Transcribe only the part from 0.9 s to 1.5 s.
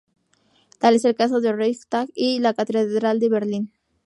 es el caso